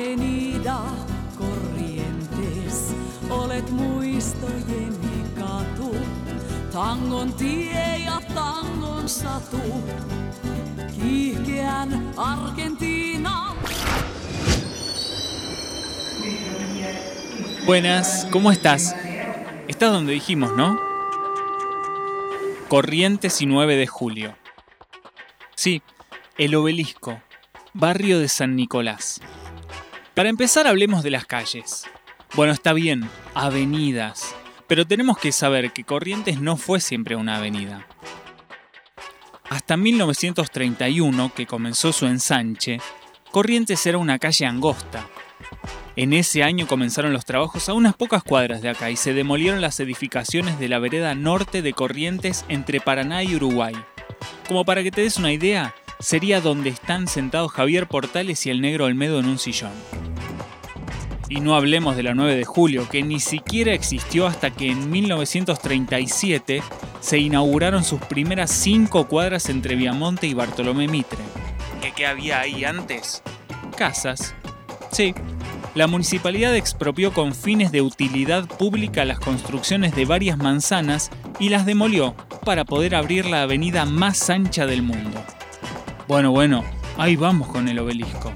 Avenida 0.00 0.80
Corrientes, 1.36 2.94
olet 3.28 3.68
muistojeni 3.70 5.18
katu. 5.36 5.92
Tangon 6.72 7.32
tie 7.36 8.06
ja 8.06 8.16
tangon 8.34 9.08
satu, 9.08 9.60
kiihkeän 10.94 11.92
Argentiina. 12.16 13.54
Buenas, 17.66 18.26
¿cómo 18.32 18.50
estás? 18.52 18.96
Estás 19.68 19.92
donde 19.92 20.14
dijimos, 20.14 20.56
¿no? 20.56 20.80
Corrientes 22.68 23.42
y 23.42 23.46
9 23.46 23.76
de 23.76 23.86
julio. 23.86 24.34
Sí, 25.56 25.82
el 26.38 26.54
obelisco, 26.54 27.20
barrio 27.74 28.18
de 28.18 28.28
San 28.28 28.56
Nicolás. 28.56 29.20
Para 30.20 30.28
empezar 30.28 30.66
hablemos 30.66 31.02
de 31.02 31.08
las 31.08 31.24
calles. 31.24 31.86
Bueno, 32.34 32.52
está 32.52 32.74
bien, 32.74 33.08
avenidas, 33.32 34.34
pero 34.66 34.86
tenemos 34.86 35.16
que 35.16 35.32
saber 35.32 35.72
que 35.72 35.84
Corrientes 35.84 36.42
no 36.42 36.58
fue 36.58 36.82
siempre 36.82 37.16
una 37.16 37.36
avenida. 37.36 37.86
Hasta 39.48 39.78
1931, 39.78 41.32
que 41.34 41.46
comenzó 41.46 41.94
su 41.94 42.04
ensanche, 42.04 42.82
Corrientes 43.30 43.86
era 43.86 43.96
una 43.96 44.18
calle 44.18 44.44
angosta. 44.44 45.06
En 45.96 46.12
ese 46.12 46.42
año 46.42 46.66
comenzaron 46.66 47.14
los 47.14 47.24
trabajos 47.24 47.70
a 47.70 47.72
unas 47.72 47.94
pocas 47.94 48.22
cuadras 48.22 48.60
de 48.60 48.68
acá 48.68 48.90
y 48.90 48.96
se 48.96 49.14
demolieron 49.14 49.62
las 49.62 49.80
edificaciones 49.80 50.58
de 50.58 50.68
la 50.68 50.78
vereda 50.80 51.14
norte 51.14 51.62
de 51.62 51.72
Corrientes 51.72 52.44
entre 52.50 52.82
Paraná 52.82 53.24
y 53.24 53.36
Uruguay. 53.36 53.74
Como 54.46 54.66
para 54.66 54.82
que 54.82 54.90
te 54.90 55.00
des 55.00 55.16
una 55.16 55.32
idea, 55.32 55.74
sería 55.98 56.42
donde 56.42 56.68
están 56.68 57.08
sentados 57.08 57.52
Javier 57.52 57.86
Portales 57.86 58.44
y 58.44 58.50
el 58.50 58.60
negro 58.60 58.84
Olmedo 58.84 59.18
en 59.18 59.24
un 59.24 59.38
sillón. 59.38 59.72
Y 61.30 61.40
no 61.40 61.54
hablemos 61.54 61.94
de 61.94 62.02
la 62.02 62.12
9 62.12 62.34
de 62.34 62.44
julio, 62.44 62.88
que 62.88 63.04
ni 63.04 63.20
siquiera 63.20 63.72
existió 63.72 64.26
hasta 64.26 64.50
que 64.50 64.68
en 64.68 64.90
1937 64.90 66.60
se 67.00 67.18
inauguraron 67.18 67.84
sus 67.84 68.00
primeras 68.00 68.50
cinco 68.50 69.06
cuadras 69.06 69.48
entre 69.48 69.76
Viamonte 69.76 70.26
y 70.26 70.34
Bartolomé 70.34 70.88
Mitre. 70.88 71.20
¿Qué, 71.80 71.92
qué 71.92 72.06
había 72.06 72.40
ahí 72.40 72.64
antes? 72.64 73.22
Casas. 73.76 74.34
Sí, 74.90 75.14
la 75.76 75.86
municipalidad 75.86 76.56
expropió 76.56 77.12
con 77.12 77.32
fines 77.32 77.70
de 77.70 77.80
utilidad 77.80 78.48
pública 78.48 79.04
las 79.04 79.20
construcciones 79.20 79.94
de 79.94 80.06
varias 80.06 80.36
manzanas 80.36 81.10
y 81.38 81.50
las 81.50 81.64
demolió 81.64 82.16
para 82.44 82.64
poder 82.64 82.96
abrir 82.96 83.26
la 83.26 83.42
avenida 83.42 83.84
más 83.84 84.30
ancha 84.30 84.66
del 84.66 84.82
mundo. 84.82 85.22
Bueno, 86.08 86.32
bueno, 86.32 86.64
ahí 86.98 87.14
vamos 87.14 87.46
con 87.46 87.68
el 87.68 87.78
obelisco. 87.78 88.32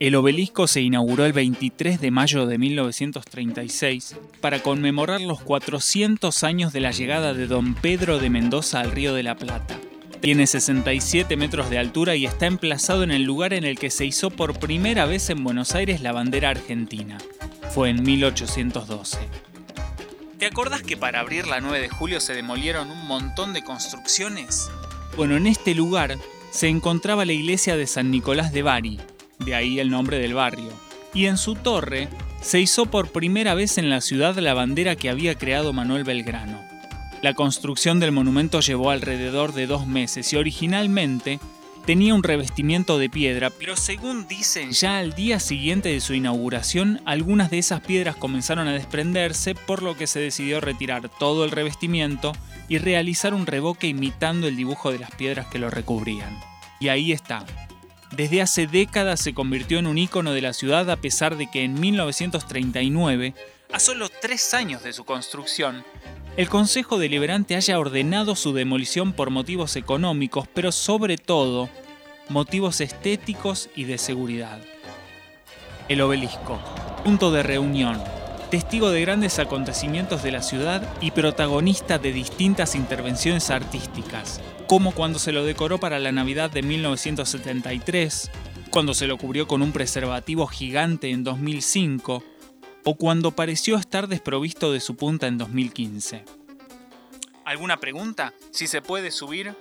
El 0.00 0.14
obelisco 0.14 0.68
se 0.68 0.80
inauguró 0.80 1.24
el 1.24 1.32
23 1.32 2.00
de 2.00 2.12
mayo 2.12 2.46
de 2.46 2.56
1936 2.56 4.16
para 4.40 4.62
conmemorar 4.62 5.20
los 5.20 5.40
400 5.40 6.44
años 6.44 6.72
de 6.72 6.78
la 6.78 6.92
llegada 6.92 7.34
de 7.34 7.48
don 7.48 7.74
Pedro 7.74 8.20
de 8.20 8.30
Mendoza 8.30 8.78
al 8.78 8.92
Río 8.92 9.12
de 9.12 9.24
la 9.24 9.36
Plata. 9.36 9.76
Tiene 10.20 10.46
67 10.46 11.36
metros 11.36 11.68
de 11.68 11.78
altura 11.78 12.14
y 12.14 12.26
está 12.26 12.46
emplazado 12.46 13.02
en 13.02 13.10
el 13.10 13.24
lugar 13.24 13.52
en 13.52 13.64
el 13.64 13.76
que 13.76 13.90
se 13.90 14.06
izó 14.06 14.30
por 14.30 14.60
primera 14.60 15.04
vez 15.04 15.30
en 15.30 15.42
Buenos 15.42 15.74
Aires 15.74 16.00
la 16.00 16.12
bandera 16.12 16.50
argentina. 16.50 17.18
Fue 17.74 17.90
en 17.90 18.02
1812. 18.04 19.18
¿Te 20.38 20.46
acordás 20.46 20.82
que 20.84 20.96
para 20.96 21.18
abrir 21.18 21.48
la 21.48 21.60
9 21.60 21.80
de 21.80 21.88
julio 21.88 22.20
se 22.20 22.34
demolieron 22.34 22.92
un 22.92 23.04
montón 23.08 23.52
de 23.52 23.64
construcciones? 23.64 24.70
Bueno, 25.16 25.36
en 25.36 25.46
este 25.46 25.74
lugar 25.74 26.16
se 26.50 26.68
encontraba 26.68 27.24
la 27.24 27.32
iglesia 27.32 27.76
de 27.76 27.86
San 27.86 28.10
Nicolás 28.10 28.52
de 28.52 28.62
Bari, 28.62 28.98
de 29.38 29.54
ahí 29.54 29.80
el 29.80 29.90
nombre 29.90 30.18
del 30.18 30.34
barrio. 30.34 30.70
Y 31.14 31.26
en 31.26 31.36
su 31.38 31.54
torre 31.54 32.08
se 32.40 32.60
izó 32.60 32.86
por 32.86 33.10
primera 33.10 33.54
vez 33.54 33.78
en 33.78 33.90
la 33.90 34.00
ciudad 34.00 34.36
la 34.36 34.54
bandera 34.54 34.96
que 34.96 35.10
había 35.10 35.36
creado 35.36 35.72
Manuel 35.72 36.04
Belgrano. 36.04 36.60
La 37.22 37.34
construcción 37.34 37.98
del 37.98 38.12
monumento 38.12 38.60
llevó 38.60 38.90
alrededor 38.90 39.52
de 39.52 39.66
dos 39.66 39.86
meses 39.86 40.32
y 40.32 40.36
originalmente 40.36 41.40
tenía 41.88 42.12
un 42.12 42.22
revestimiento 42.22 42.98
de 42.98 43.08
piedra, 43.08 43.48
pero 43.48 43.74
según 43.74 44.28
dicen 44.28 44.72
ya 44.72 44.98
al 44.98 45.14
día 45.14 45.40
siguiente 45.40 45.88
de 45.88 46.02
su 46.02 46.12
inauguración, 46.12 47.00
algunas 47.06 47.50
de 47.50 47.56
esas 47.56 47.80
piedras 47.80 48.14
comenzaron 48.14 48.68
a 48.68 48.74
desprenderse, 48.74 49.54
por 49.54 49.82
lo 49.82 49.96
que 49.96 50.06
se 50.06 50.20
decidió 50.20 50.60
retirar 50.60 51.08
todo 51.08 51.46
el 51.46 51.50
revestimiento 51.50 52.32
y 52.68 52.76
realizar 52.76 53.32
un 53.32 53.46
revoque 53.46 53.86
imitando 53.86 54.48
el 54.48 54.56
dibujo 54.56 54.92
de 54.92 54.98
las 54.98 55.12
piedras 55.12 55.46
que 55.46 55.58
lo 55.58 55.70
recubrían. 55.70 56.38
Y 56.78 56.88
ahí 56.88 57.10
está, 57.10 57.46
desde 58.10 58.42
hace 58.42 58.66
décadas 58.66 59.18
se 59.20 59.32
convirtió 59.32 59.78
en 59.78 59.86
un 59.86 59.96
ícono 59.96 60.34
de 60.34 60.42
la 60.42 60.52
ciudad 60.52 60.90
a 60.90 60.96
pesar 60.96 61.38
de 61.38 61.50
que 61.50 61.64
en 61.64 61.80
1939, 61.80 63.32
a 63.72 63.80
solo 63.80 64.10
tres 64.10 64.52
años 64.52 64.82
de 64.82 64.92
su 64.92 65.06
construcción, 65.06 65.86
el 66.38 66.48
Consejo 66.48 66.98
Deliberante 66.98 67.56
haya 67.56 67.80
ordenado 67.80 68.36
su 68.36 68.52
demolición 68.52 69.12
por 69.12 69.30
motivos 69.30 69.74
económicos, 69.74 70.46
pero 70.54 70.70
sobre 70.70 71.16
todo 71.18 71.68
motivos 72.28 72.80
estéticos 72.80 73.68
y 73.74 73.84
de 73.84 73.98
seguridad. 73.98 74.60
El 75.88 76.00
obelisco, 76.00 76.60
punto 77.02 77.32
de 77.32 77.42
reunión, 77.42 78.00
testigo 78.52 78.90
de 78.90 79.00
grandes 79.00 79.40
acontecimientos 79.40 80.22
de 80.22 80.30
la 80.30 80.42
ciudad 80.42 80.88
y 81.00 81.10
protagonista 81.10 81.98
de 81.98 82.12
distintas 82.12 82.76
intervenciones 82.76 83.50
artísticas, 83.50 84.40
como 84.68 84.92
cuando 84.92 85.18
se 85.18 85.32
lo 85.32 85.44
decoró 85.44 85.80
para 85.80 85.98
la 85.98 86.12
Navidad 86.12 86.52
de 86.52 86.62
1973, 86.62 88.30
cuando 88.70 88.94
se 88.94 89.08
lo 89.08 89.18
cubrió 89.18 89.48
con 89.48 89.60
un 89.60 89.72
preservativo 89.72 90.46
gigante 90.46 91.10
en 91.10 91.24
2005, 91.24 92.22
o 92.90 92.94
cuando 92.94 93.32
pareció 93.32 93.76
estar 93.76 94.08
desprovisto 94.08 94.72
de 94.72 94.80
su 94.80 94.96
punta 94.96 95.26
en 95.26 95.36
2015. 95.36 96.24
¿Alguna 97.44 97.76
pregunta? 97.76 98.32
¿Si 98.50 98.66
se 98.66 98.80
puede 98.80 99.10
subir? 99.10 99.54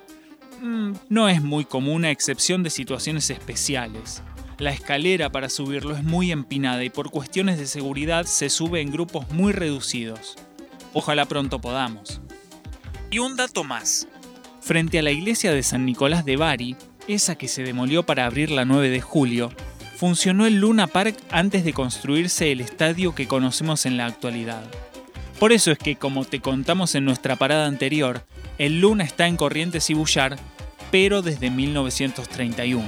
Mm, 0.61 0.93
no 1.09 1.27
es 1.27 1.41
muy 1.41 1.65
común 1.65 2.05
a 2.05 2.11
excepción 2.11 2.63
de 2.63 2.69
situaciones 2.69 3.29
especiales. 3.29 4.23
La 4.59 4.71
escalera 4.71 5.29
para 5.29 5.49
subirlo 5.49 5.93
es 5.93 6.03
muy 6.03 6.31
empinada 6.31 6.85
y 6.85 6.89
por 6.89 7.11
cuestiones 7.11 7.59
de 7.59 7.67
seguridad 7.67 8.23
se 8.23 8.49
sube 8.49 8.79
en 8.79 8.93
grupos 8.93 9.29
muy 9.31 9.51
reducidos. 9.51 10.37
Ojalá 10.93 11.25
pronto 11.25 11.59
podamos. 11.59 12.21
Y 13.11 13.19
un 13.19 13.35
dato 13.35 13.65
más. 13.65 14.07
Frente 14.61 14.99
a 14.99 15.01
la 15.01 15.11
iglesia 15.11 15.51
de 15.51 15.63
San 15.63 15.85
Nicolás 15.85 16.23
de 16.23 16.37
Bari, 16.37 16.77
esa 17.09 17.35
que 17.35 17.49
se 17.49 17.63
demolió 17.63 18.03
para 18.03 18.25
abrir 18.25 18.51
la 18.51 18.63
9 18.63 18.89
de 18.89 19.01
julio, 19.01 19.51
funcionó 19.97 20.45
el 20.45 20.59
Luna 20.59 20.85
Park 20.85 21.17
antes 21.31 21.65
de 21.65 21.73
construirse 21.73 22.51
el 22.51 22.61
estadio 22.61 23.15
que 23.15 23.27
conocemos 23.27 23.87
en 23.87 23.97
la 23.97 24.05
actualidad. 24.05 24.63
Por 25.39 25.51
eso 25.51 25.71
es 25.71 25.79
que, 25.79 25.95
como 25.95 26.23
te 26.23 26.39
contamos 26.39 26.93
en 26.93 27.03
nuestra 27.03 27.35
parada 27.35 27.65
anterior, 27.65 28.23
el 28.59 28.79
Luna 28.79 29.03
está 29.03 29.25
en 29.25 29.37
Corrientes 29.37 29.89
y 29.89 29.95
Bullar, 29.95 30.37
pero 30.91 31.23
desde 31.23 31.49
1931. 31.49 32.85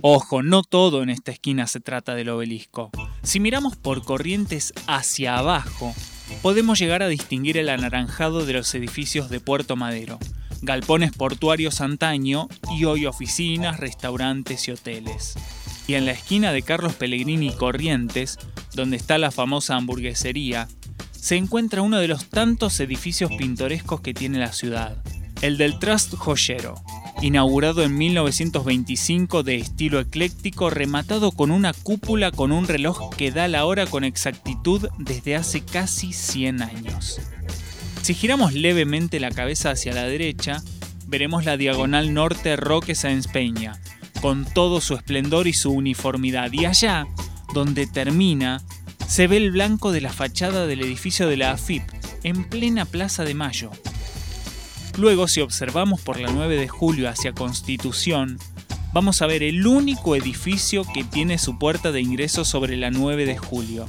Ojo, 0.00 0.42
no 0.42 0.62
todo 0.62 1.02
en 1.02 1.10
esta 1.10 1.30
esquina 1.30 1.66
se 1.66 1.80
trata 1.80 2.14
del 2.14 2.30
obelisco. 2.30 2.90
Si 3.22 3.38
miramos 3.38 3.76
por 3.76 4.02
Corrientes 4.02 4.72
hacia 4.86 5.36
abajo, 5.36 5.94
podemos 6.40 6.78
llegar 6.78 7.02
a 7.02 7.08
distinguir 7.08 7.58
el 7.58 7.68
anaranjado 7.68 8.46
de 8.46 8.54
los 8.54 8.74
edificios 8.74 9.28
de 9.28 9.40
Puerto 9.40 9.76
Madero, 9.76 10.18
galpones 10.62 11.12
portuarios 11.12 11.80
antaño 11.80 12.48
y 12.76 12.84
hoy 12.84 13.06
oficinas, 13.06 13.80
restaurantes 13.80 14.68
y 14.68 14.70
hoteles. 14.70 15.34
Y 15.88 15.94
en 15.94 16.06
la 16.06 16.12
esquina 16.12 16.52
de 16.52 16.62
Carlos 16.62 16.94
Pellegrini 16.94 17.48
y 17.48 17.52
Corrientes, 17.52 18.38
donde 18.74 18.96
está 18.96 19.18
la 19.18 19.32
famosa 19.32 19.74
hamburguesería, 19.74 20.68
se 21.10 21.36
encuentra 21.36 21.82
uno 21.82 21.98
de 21.98 22.08
los 22.08 22.26
tantos 22.26 22.78
edificios 22.80 23.30
pintorescos 23.36 24.00
que 24.00 24.14
tiene 24.14 24.38
la 24.38 24.52
ciudad, 24.52 25.02
el 25.40 25.58
del 25.58 25.78
Trust 25.80 26.14
Joyero, 26.14 26.76
inaugurado 27.20 27.82
en 27.82 27.96
1925 27.98 29.42
de 29.42 29.56
estilo 29.56 29.98
ecléctico, 30.00 30.70
rematado 30.70 31.32
con 31.32 31.50
una 31.50 31.72
cúpula 31.72 32.30
con 32.30 32.52
un 32.52 32.68
reloj 32.68 33.10
que 33.16 33.32
da 33.32 33.48
la 33.48 33.64
hora 33.64 33.86
con 33.86 34.04
exactitud 34.04 34.88
desde 34.98 35.34
hace 35.34 35.60
casi 35.60 36.12
100 36.12 36.62
años. 36.62 37.20
Si 38.02 38.14
giramos 38.14 38.52
levemente 38.52 39.20
la 39.20 39.30
cabeza 39.30 39.70
hacia 39.70 39.94
la 39.94 40.02
derecha, 40.02 40.60
veremos 41.06 41.44
la 41.44 41.56
diagonal 41.56 42.12
norte 42.12 42.56
Roque 42.56 42.96
Sáenz 42.96 43.28
Peña, 43.28 43.80
con 44.20 44.44
todo 44.44 44.80
su 44.80 44.94
esplendor 44.94 45.46
y 45.46 45.52
su 45.52 45.70
uniformidad. 45.70 46.50
Y 46.52 46.64
allá, 46.64 47.06
donde 47.54 47.86
termina, 47.86 48.60
se 49.06 49.28
ve 49.28 49.36
el 49.36 49.52
blanco 49.52 49.92
de 49.92 50.00
la 50.00 50.12
fachada 50.12 50.66
del 50.66 50.80
edificio 50.80 51.28
de 51.28 51.36
la 51.36 51.52
AFIP, 51.52 51.84
en 52.24 52.42
plena 52.42 52.86
Plaza 52.86 53.22
de 53.22 53.34
Mayo. 53.34 53.70
Luego, 54.98 55.28
si 55.28 55.40
observamos 55.40 56.00
por 56.00 56.18
la 56.18 56.32
9 56.32 56.56
de 56.56 56.66
julio 56.66 57.08
hacia 57.08 57.32
Constitución, 57.32 58.36
vamos 58.92 59.22
a 59.22 59.28
ver 59.28 59.44
el 59.44 59.64
único 59.64 60.16
edificio 60.16 60.84
que 60.92 61.04
tiene 61.04 61.38
su 61.38 61.56
puerta 61.56 61.92
de 61.92 62.00
ingreso 62.00 62.44
sobre 62.44 62.76
la 62.76 62.90
9 62.90 63.26
de 63.26 63.38
julio. 63.38 63.86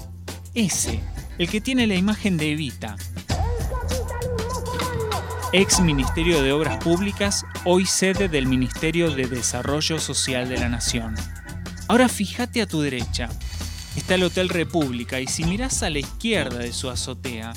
Ese, 0.53 0.99
el 1.39 1.49
que 1.49 1.61
tiene 1.61 1.87
la 1.87 1.95
imagen 1.95 2.37
de 2.37 2.51
Evita, 2.51 2.95
ex 5.55 5.81
Ministerio 5.81 6.41
de 6.41 6.51
Obras 6.51 6.83
Públicas, 6.83 7.45
hoy 7.63 7.85
sede 7.85 8.27
del 8.27 8.47
Ministerio 8.47 9.11
de 9.11 9.27
Desarrollo 9.27 9.99
Social 9.99 10.49
de 10.49 10.57
la 10.57 10.67
Nación. 10.67 11.13
Ahora 11.87 12.09
fíjate 12.09 12.63
a 12.63 12.65
tu 12.65 12.81
derecha, 12.81 13.29
está 13.95 14.15
el 14.15 14.23
Hotel 14.23 14.49
República 14.49 15.21
y 15.21 15.27
si 15.27 15.43
miras 15.43 15.83
a 15.83 15.91
la 15.91 15.99
izquierda 15.99 16.57
de 16.57 16.73
su 16.73 16.89
azotea, 16.89 17.53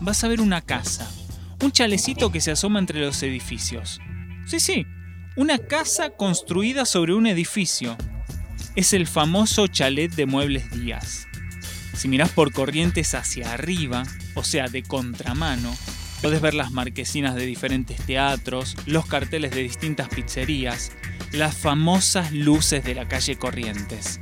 vas 0.00 0.24
a 0.24 0.28
ver 0.28 0.40
una 0.40 0.60
casa, 0.60 1.08
un 1.62 1.70
chalecito 1.70 2.32
que 2.32 2.40
se 2.40 2.50
asoma 2.50 2.80
entre 2.80 2.98
los 2.98 3.22
edificios. 3.22 4.00
Sí, 4.44 4.58
sí, 4.58 4.84
una 5.36 5.58
casa 5.58 6.10
construida 6.10 6.84
sobre 6.84 7.14
un 7.14 7.28
edificio. 7.28 7.96
Es 8.74 8.92
el 8.92 9.06
famoso 9.06 9.68
chalet 9.68 10.12
de 10.12 10.26
Muebles 10.26 10.68
Díaz. 10.72 11.28
Si 11.94 12.08
miras 12.08 12.30
por 12.30 12.52
corrientes 12.52 13.14
hacia 13.14 13.52
arriba, 13.52 14.02
o 14.34 14.42
sea, 14.42 14.66
de 14.66 14.82
contramano, 14.82 15.72
Puedes 16.22 16.40
ver 16.40 16.54
las 16.54 16.72
marquesinas 16.72 17.34
de 17.34 17.46
diferentes 17.46 18.00
teatros, 18.04 18.76
los 18.86 19.06
carteles 19.06 19.50
de 19.52 19.62
distintas 19.62 20.08
pizzerías, 20.08 20.92
las 21.32 21.56
famosas 21.56 22.32
luces 22.32 22.84
de 22.84 22.94
la 22.94 23.06
calle 23.06 23.36
Corrientes. 23.36 24.20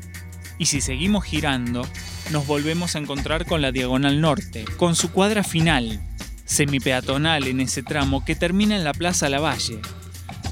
Y 0.59 0.67
si 0.67 0.81
seguimos 0.81 1.25
girando, 1.25 1.87
nos 2.31 2.47
volvemos 2.47 2.95
a 2.95 2.99
encontrar 2.99 3.47
con 3.47 3.63
la 3.63 3.73
Diagonal 3.73 4.21
Norte, 4.21 4.65
con 4.77 4.97
su 4.97 5.11
cuadra 5.11 5.45
final, 5.45 6.01
semipeatonal 6.45 7.47
en 7.47 7.61
ese 7.61 7.83
tramo 7.83 8.25
que 8.25 8.37
termina 8.37 8.77
en 8.77 8.85
la 8.85 8.93
Plaza 8.93 9.29
Lavalle. 9.29 9.81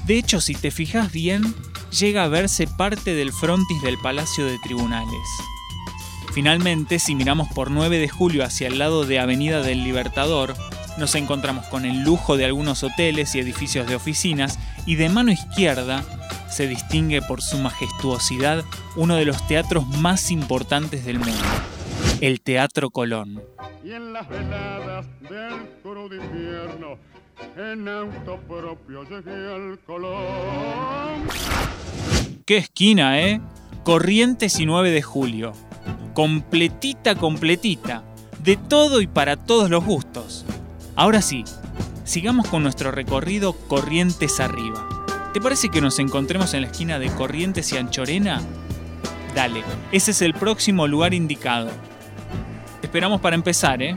De 0.05 0.17
hecho, 0.17 0.41
si 0.41 0.55
te 0.55 0.71
fijas 0.71 1.11
bien, 1.11 1.53
llega 1.97 2.23
a 2.23 2.27
verse 2.27 2.67
parte 2.67 3.13
del 3.13 3.31
frontis 3.31 3.81
del 3.81 3.97
Palacio 3.97 4.45
de 4.45 4.57
Tribunales. 4.63 5.27
Finalmente, 6.33 6.99
si 6.99 7.15
miramos 7.15 7.47
por 7.53 7.69
9 7.69 7.99
de 7.99 8.09
julio 8.09 8.43
hacia 8.43 8.67
el 8.67 8.79
lado 8.79 9.05
de 9.05 9.19
Avenida 9.19 9.61
del 9.61 9.83
Libertador, 9.83 10.55
nos 10.97 11.15
encontramos 11.15 11.65
con 11.67 11.85
el 11.85 12.03
lujo 12.03 12.37
de 12.37 12.45
algunos 12.45 12.83
hoteles 12.83 13.33
y 13.35 13.39
edificios 13.39 13.87
de 13.87 13.95
oficinas 13.95 14.59
y 14.85 14.95
de 14.95 15.09
mano 15.09 15.31
izquierda 15.31 16.03
se 16.49 16.67
distingue 16.67 17.21
por 17.21 17.41
su 17.41 17.57
majestuosidad 17.57 18.63
uno 18.95 19.15
de 19.15 19.25
los 19.25 19.45
teatros 19.47 19.87
más 19.87 20.29
importantes 20.29 21.03
del 21.05 21.19
mundo, 21.19 21.33
el 22.21 22.41
Teatro 22.41 22.91
Colón. 22.91 23.41
Y 23.83 23.91
en 23.91 24.13
las 24.13 24.29
veladas 24.29 25.05
del 25.21 25.67
crudo 25.81 26.15
invierno, 26.15 26.97
en 27.57 27.87
auto 27.87 28.39
propio 28.47 29.03
llegué 29.03 29.53
al 29.53 29.79
Colón. 29.79 31.27
¡Qué 32.45 32.57
esquina, 32.57 33.19
eh! 33.19 33.41
Corrientes 33.83 34.59
y 34.59 34.65
9 34.65 34.91
de 34.91 35.01
julio. 35.01 35.53
Completita, 36.13 37.15
completita. 37.15 38.03
De 38.43 38.57
todo 38.57 39.01
y 39.01 39.07
para 39.07 39.37
todos 39.37 39.69
los 39.69 39.83
gustos. 39.83 40.45
Ahora 40.95 41.23
sí, 41.23 41.43
sigamos 42.03 42.47
con 42.47 42.61
nuestro 42.61 42.91
recorrido 42.91 43.53
Corrientes 43.53 44.39
arriba. 44.39 44.87
¿Te 45.33 45.41
parece 45.41 45.69
que 45.69 45.81
nos 45.81 45.97
encontremos 45.97 46.53
en 46.53 46.61
la 46.61 46.67
esquina 46.67 46.99
de 46.99 47.09
Corrientes 47.09 47.71
y 47.73 47.77
Anchorena? 47.77 48.41
Dale, 49.33 49.63
ese 49.91 50.11
es 50.11 50.21
el 50.21 50.35
próximo 50.35 50.85
lugar 50.85 51.15
indicado. 51.15 51.71
Esperamos 52.83 53.21
para 53.21 53.35
empezar, 53.35 53.81
¿eh? 53.81 53.95